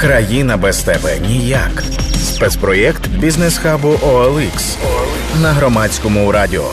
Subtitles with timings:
[0.00, 1.82] Країна без тебе ніяк.
[2.14, 4.76] Спецпроєкт бізнес-хабу OLX
[5.42, 6.64] на громадському радіо.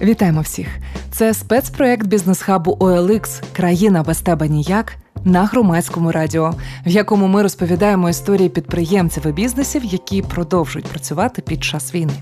[0.00, 0.66] Вітаємо всіх!
[1.10, 4.92] Це спецпроєкт бізнес-хабу OLX Країна без тебе ніяк
[5.24, 6.54] на громадському радіо,
[6.86, 12.14] в якому ми розповідаємо історії підприємців і бізнесів, які продовжують працювати під час війни.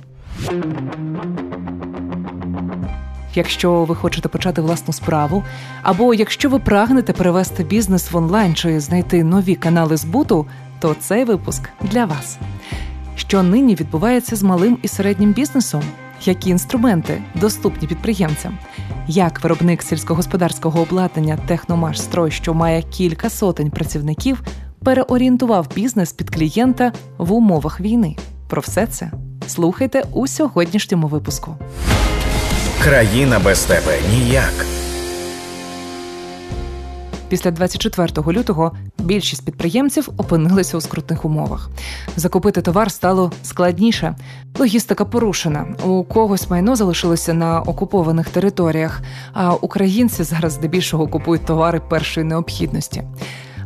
[3.38, 5.44] Якщо ви хочете почати власну справу,
[5.82, 10.46] або якщо ви прагнете перевести бізнес в онлайн чи знайти нові канали збуту,
[10.80, 12.38] то цей випуск для вас.
[13.16, 15.82] Що нині відбувається з малим і середнім бізнесом?
[16.24, 18.58] Які інструменти доступні підприємцям?
[19.08, 24.42] Як виробник сільськогосподарського обладнання Техномаш Строй, що має кілька сотень працівників,
[24.84, 28.16] переорієнтував бізнес під клієнта в умовах війни?
[28.48, 29.10] Про все це
[29.46, 31.56] слухайте у сьогоднішньому випуску.
[32.84, 34.66] Країна без тебе ніяк.
[37.28, 41.70] Після 24 лютого більшість підприємців опинилися у скрутних умовах.
[42.16, 44.14] Закупити товар стало складніше.
[44.58, 45.66] Логістика порушена.
[45.84, 49.00] У когось майно залишилося на окупованих територіях,
[49.32, 53.02] а українці зараз здебільшого купують товари першої необхідності.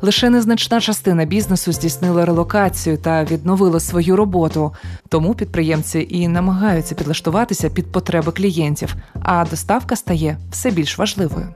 [0.04, 4.72] Лише незначна частина бізнесу здійснила релокацію та відновила свою роботу,
[5.08, 11.48] тому підприємці і намагаються підлаштуватися під потреби клієнтів, а доставка стає все більш важливою.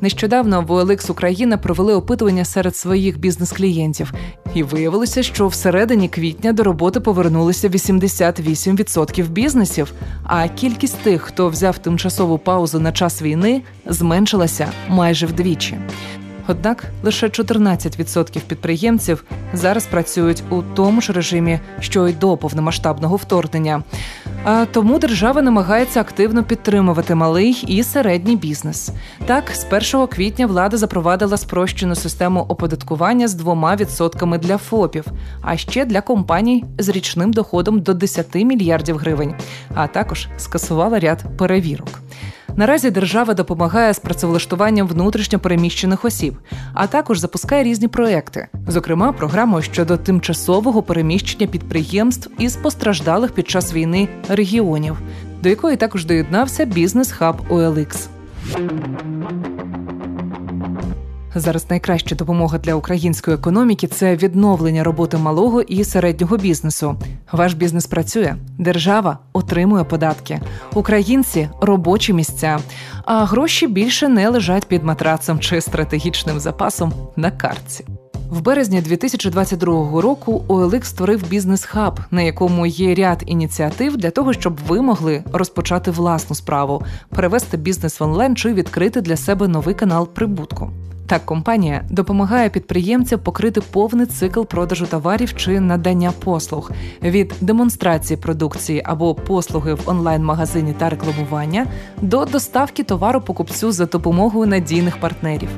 [0.00, 4.12] Нещодавно в OLX Україна провели опитування серед своїх бізнес-клієнтів,
[4.54, 9.92] і виявилося, що всередині квітня до роботи повернулися 88% бізнесів.
[10.24, 15.78] А кількість тих, хто взяв тимчасову паузу на час війни, зменшилася майже вдвічі.
[16.50, 23.82] Однак лише 14% підприємців зараз працюють у тому ж режимі, що й до повномасштабного вторгнення.
[24.44, 28.90] А тому держава намагається активно підтримувати малий і середній бізнес.
[29.26, 35.04] Так, з 1 квітня влада запровадила спрощену систему оподаткування з двома відсотками для ФОПів,
[35.42, 39.34] а ще для компаній з річним доходом до 10 мільярдів гривень,
[39.74, 41.88] а також скасувала ряд перевірок.
[42.56, 46.34] Наразі держава допомагає з працевлаштуванням внутрішньо переміщених осіб,
[46.74, 53.74] а також запускає різні проекти, зокрема, програму щодо тимчасового переміщення підприємств із постраждалих під час
[53.74, 54.96] війни регіонів,
[55.42, 58.08] до якої також доєднався бізнес-хаб OLX.
[61.34, 66.96] Зараз найкраща допомога для української економіки це відновлення роботи малого і середнього бізнесу.
[67.32, 70.40] Ваш бізнес працює, держава отримує податки,
[70.74, 72.58] українці робочі місця,
[73.04, 77.84] а гроші більше не лежать під матрацем чи стратегічним запасом на картці.
[78.30, 84.58] В березні 2022 року OLX створив бізнес-хаб, на якому є ряд ініціатив для того, щоб
[84.68, 90.08] ви могли розпочати власну справу, перевести бізнес в онлайн чи відкрити для себе новий канал
[90.08, 90.70] прибутку.
[91.10, 96.70] Так, компанія допомагає підприємцям покрити повний цикл продажу товарів чи надання послуг
[97.02, 101.66] від демонстрації продукції або послуги в онлайн-магазині та рекламування
[102.02, 105.48] до доставки товару покупцю за допомогою надійних партнерів.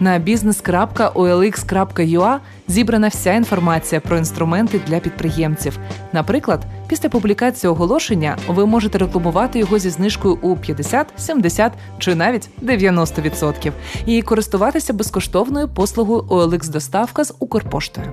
[0.00, 5.78] На business.olx.ua зібрана вся інформація про інструменти для підприємців.
[6.12, 12.48] Наприклад, після публікації оголошення ви можете рекламувати його зі знижкою у 50, 70 чи навіть
[12.62, 13.72] 90%
[14.06, 18.06] і користуватися безкоштовною послугою OLX доставка з Укрпоштою.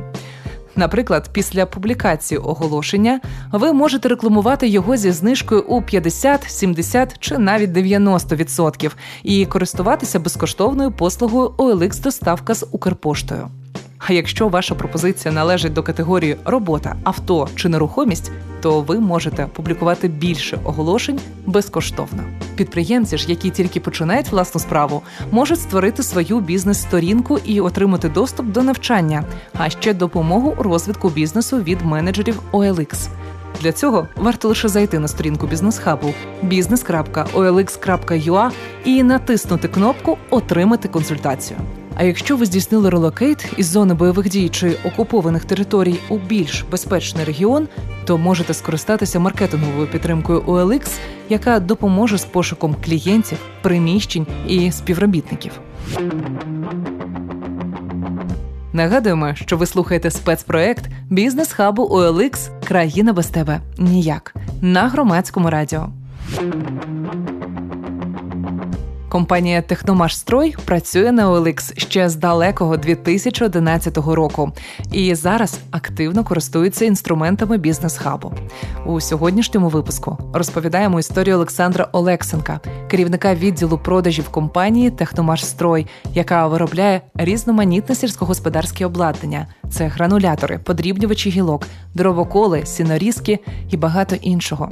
[0.75, 3.19] Наприклад, після публікації оголошення
[3.51, 8.91] ви можете рекламувати його зі знижкою у 50, 70 чи навіть 90%
[9.23, 13.49] і користуватися безкоштовною послугою OLX доставка з Укрпоштою.
[14.07, 18.31] А якщо ваша пропозиція належить до категорії робота, авто чи нерухомість,
[18.61, 22.23] то ви можете публікувати більше оголошень безкоштовно.
[22.55, 25.01] Підприємці ж, які тільки починають власну справу,
[25.31, 29.23] можуть створити свою бізнес-сторінку і отримати доступ до навчання,
[29.53, 33.07] а ще допомогу у розвитку бізнесу від менеджерів OLX.
[33.61, 36.13] Для цього варто лише зайти на сторінку бізнес-хабу
[36.43, 38.51] business.olx.ua
[38.85, 41.59] і натиснути кнопку Отримати консультацію.
[42.01, 47.25] А якщо ви здійснили релокейт із зони бойових дій чи окупованих територій у більш безпечний
[47.25, 47.67] регіон,
[48.05, 50.91] то можете скористатися маркетинговою підтримкою OLX,
[51.29, 55.51] яка допоможе з пошуком клієнтів, приміщень і співробітників.
[58.73, 65.89] Нагадуємо, що ви слухаєте спецпроект бізнес-хабу OLX Країна без тебе ніяк на громадському радіо.
[69.11, 74.51] Компанія Техномашстрой працює на OLX ще з далекого 2011 року
[74.91, 78.33] і зараз активно користується інструментами бізнес-хабу.
[78.85, 87.95] У сьогоднішньому випуску розповідаємо історію Олександра Олексенка, керівника відділу продажів компанії Техномашстрой, яка виробляє різноманітне
[87.95, 89.47] сільськогосподарське обладнання.
[89.69, 94.69] Це гранулятори, подрібнювачі гілок, дровоколи, сінорізки і багато іншого.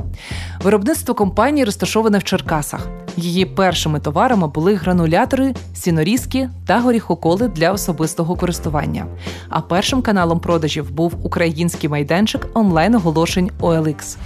[0.64, 2.88] Виробництво компанії розташоване в Черкасах.
[3.18, 9.06] Її першими товарами були гранулятори, сінорізки та горіхоколи для особистого користування.
[9.50, 14.18] А першим каналом продажів був український майданчик онлайн-оголошень OLX.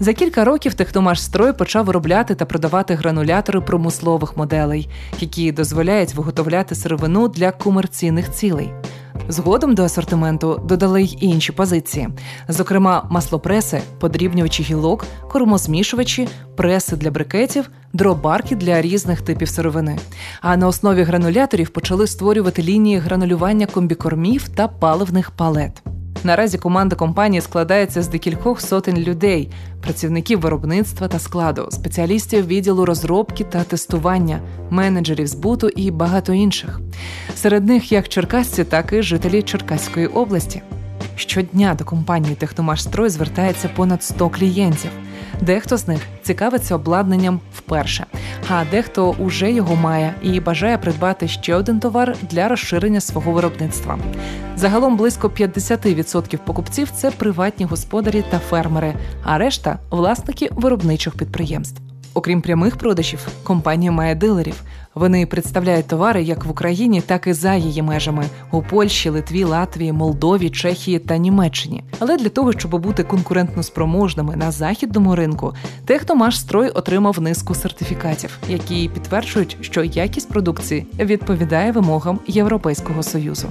[0.00, 4.88] За кілька років Техномашстрой почав виробляти та продавати гранулятори промислових моделей,
[5.20, 8.72] які дозволяють виготовляти сировину для комерційних цілей.
[9.30, 12.08] Згодом до асортименту додали й інші позиції,
[12.48, 19.98] зокрема, маслопреси, подрібнювачі гілок, кормозмішувачі, преси для брикетів, дробарки для різних типів сировини.
[20.40, 25.82] А на основі грануляторів почали створювати лінії гранулювання комбікормів та паливних палет.
[26.24, 29.50] Наразі команда компанії складається з декількох сотень людей,
[29.82, 34.40] працівників виробництва та складу, спеціалістів відділу розробки та тестування,
[34.70, 36.80] менеджерів збуту і багато інших.
[37.36, 40.62] Серед них як черкасці, так і жителі Черкаської області.
[41.16, 44.90] Щодня до компанії Техномашстрой звертається понад 100 клієнтів.
[45.40, 48.06] Дехто з них цікавиться обладнанням вперше,
[48.48, 53.98] а дехто уже його має і бажає придбати ще один товар для розширення свого виробництва.
[54.56, 58.94] Загалом близько 50% покупців це приватні господарі та фермери,
[59.24, 61.89] а решта власники виробничих підприємств.
[62.14, 64.62] Окрім прямих продажів, компанія має дилерів.
[64.94, 69.92] Вони представляють товари як в Україні, так і за її межами у Польщі, Литві, Латвії,
[69.92, 71.84] Молдові, Чехії та Німеччині.
[71.98, 75.54] Але для того, щоб бути конкурентно спроможними на західному ринку,
[75.84, 83.48] Техномашстрой отримав низку сертифікатів, які підтверджують, що якість продукції відповідає вимогам Європейського союзу.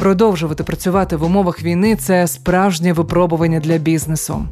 [0.00, 4.44] Продовжувати працювати в умовах війни це справжнє випробування для бізнесу.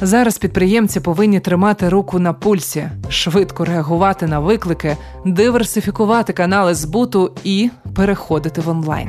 [0.00, 7.70] Зараз підприємці повинні тримати руку на пульсі, швидко реагувати на виклики, диверсифікувати канали збуту і
[7.96, 9.08] переходити в онлайн.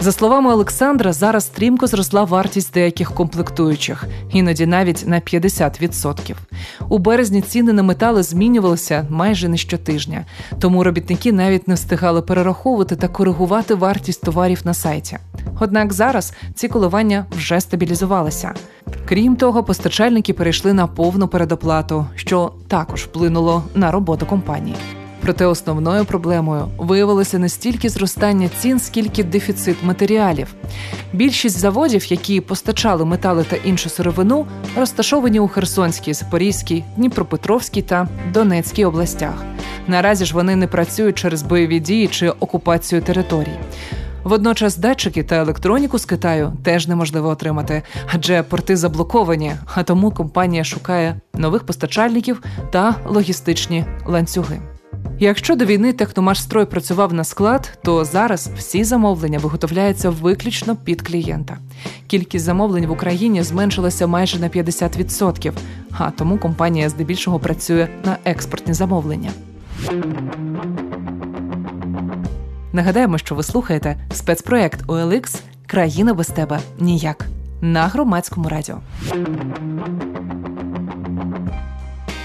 [0.00, 6.34] За словами Олександра, зараз стрімко зросла вартість деяких комплектуючих, іноді навіть на 50%.
[6.88, 10.24] У березні ціни на метали змінювалися майже не щотижня,
[10.58, 15.18] тому робітники навіть не встигали перераховувати та коригувати вартість товарів на сайті.
[15.60, 18.54] Однак зараз ці коливання вже стабілізувалися.
[19.08, 24.76] Крім того, постачальники перейшли на повну передоплату, що також вплинуло на роботу компанії.
[25.26, 30.54] Проте основною проблемою виявилося не стільки зростання цін, скільки дефіцит матеріалів.
[31.12, 34.46] Більшість заводів, які постачали метали та іншу сировину,
[34.76, 39.44] розташовані у Херсонській, Запорізькій, Дніпропетровській та Донецькій областях.
[39.86, 43.58] Наразі ж вони не працюють через бойові дії чи окупацію територій.
[44.24, 47.82] Водночас датчики та електроніку з Китаю теж неможливо отримати,
[48.14, 49.52] адже порти заблоковані.
[49.74, 54.75] А тому компанія шукає нових постачальників та логістичні ланцюги.
[55.18, 61.58] Якщо до війни Техномашстрой працював на склад, то зараз всі замовлення виготовляються виключно під клієнта.
[62.06, 65.52] Кількість замовлень в Україні зменшилася майже на 50%,
[65.98, 69.30] а тому компанія здебільшого працює на експортні замовлення.
[72.72, 77.26] Нагадаємо, що ви слухаєте спецпроект OLX Країна без тебе ніяк
[77.60, 78.78] на громадському радіо.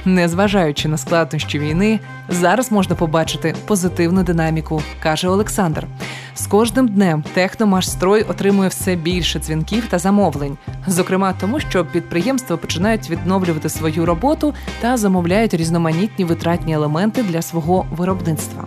[0.06, 2.00] Незважаючи на складнощі війни,
[2.30, 5.88] зараз можна побачити позитивну динаміку, каже Олександр.
[6.36, 13.10] З кожним днем Техномашстрой отримує все більше дзвінків та замовлень, зокрема тому, що підприємства починають
[13.10, 18.66] відновлювати свою роботу та замовляють різноманітні витратні елементи для свого виробництва.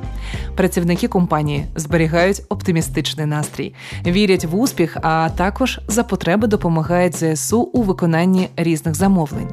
[0.56, 3.74] Працівники компанії зберігають оптимістичний настрій,
[4.06, 9.48] вірять в успіх, а також за потреби допомагають ЗСУ у виконанні різних замовлень.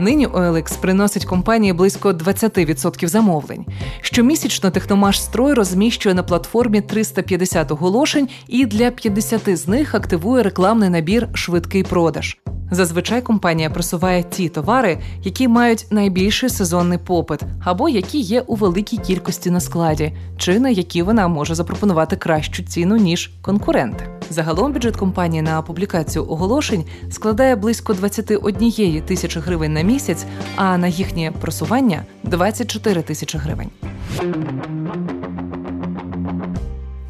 [0.00, 3.66] Нині OLX приносить компанії близько 20% замовлень.
[4.00, 10.88] Щомісячно техномаш строй розміщує на платформі 350 оголошень і для 50 з них активує рекламний
[10.88, 12.36] набір Швидкий продаж.
[12.70, 18.96] Зазвичай компанія просуває ті товари, які мають найбільший сезонний попит, або які є у великій
[18.96, 24.06] кількості на складі, чи на які вона може запропонувати кращу ціну ніж конкуренти.
[24.30, 30.24] Загалом бюджет компанії на публікацію оголошень складає близько 21 тисячі гривень на місяць,
[30.56, 33.70] а на їхнє просування 24 тисячі гривень.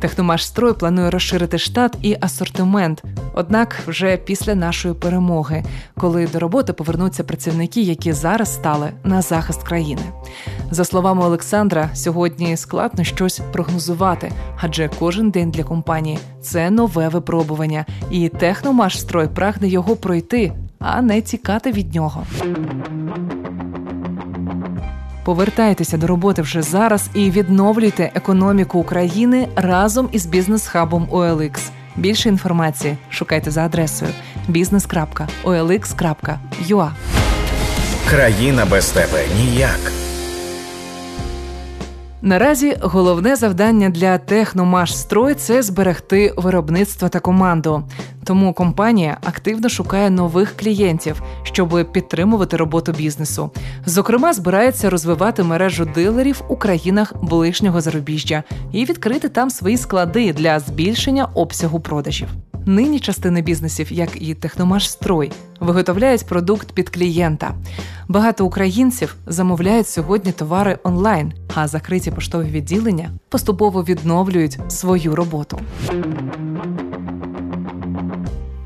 [0.00, 3.02] Техномашстрой планує розширити штат і асортимент
[3.34, 5.64] Однак вже після нашої перемоги,
[5.98, 10.02] коли до роботи повернуться працівники, які зараз стали на захист країни.
[10.70, 17.84] За словами Олександра, сьогодні складно щось прогнозувати, адже кожен день для компанії це нове випробування,
[18.10, 22.26] і техномашстрой прагне його пройти, а не тікати від нього.
[25.24, 31.70] Повертайтеся до роботи вже зараз і відновлюйте економіку України разом із бізнес-хабом OLX.
[31.96, 34.10] Більше інформації шукайте за адресою
[34.48, 36.90] business.olx.ua
[38.10, 39.99] Країна без тебе ніяк.
[42.22, 47.82] Наразі головне завдання для Техномашстрой– це зберегти виробництво та команду.
[48.24, 53.50] Тому компанія активно шукає нових клієнтів, щоб підтримувати роботу бізнесу.
[53.86, 60.60] Зокрема, збирається розвивати мережу дилерів у країнах ближнього зарубіжжя і відкрити там свої склади для
[60.60, 62.28] збільшення обсягу продажів.
[62.66, 67.54] Нині частини бізнесів, як і Техномашстрой, виготовляють продукт під клієнта.
[68.08, 75.60] Багато українців замовляють сьогодні товари онлайн, а закриті поштові відділення поступово відновлюють свою роботу.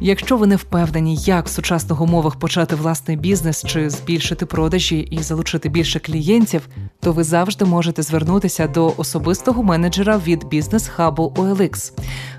[0.00, 5.18] Якщо ви не впевнені, як в сучасних умовах почати власний бізнес чи збільшити продажі і
[5.22, 6.68] залучити більше клієнтів,
[7.00, 11.92] то ви завжди можете звернутися до особистого менеджера від бізнес-хабу OLX.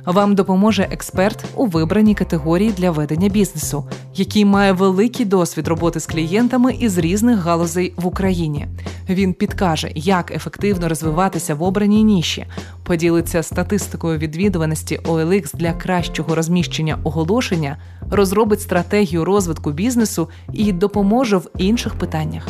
[0.06, 3.84] Вам допоможе експерт у вибраній категорії для ведення бізнесу,
[4.16, 8.68] який має великий досвід роботи з клієнтами із різних галузей в Україні.
[9.10, 12.46] Він підкаже, як ефективно розвиватися в обраній ніші,
[12.84, 17.78] поділиться статистикою відвідуваності OLX для кращого розміщення оголошення,
[18.12, 22.48] розробить стратегію розвитку бізнесу і допоможе в інших питаннях.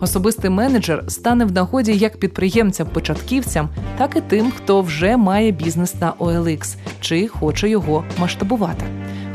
[0.00, 3.68] Особистий менеджер стане в нагоді як підприємцям-початківцям,
[3.98, 8.84] так і тим, хто вже має бізнес на OLX чи хоче його масштабувати.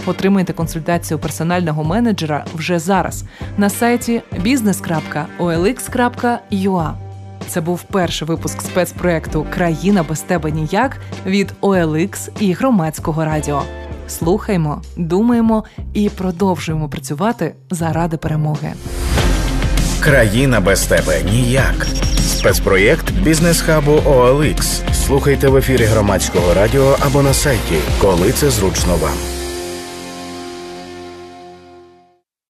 [0.05, 3.23] Отримайте консультацію персонального менеджера вже зараз
[3.57, 6.93] на сайті business.olx.ua.
[7.47, 13.61] Це був перший випуск спецпроекту Країна без тебе ніяк від OLX і громадського радіо.
[14.07, 18.73] Слухаймо, думаємо і продовжуємо працювати заради перемоги.
[20.07, 21.87] Країна без тебе ніяк.
[22.19, 24.81] Спецпроєкт бізнес-хабу OLX.
[24.93, 29.36] Слухайте в ефірі громадського радіо або на сайті, коли це зручно вам.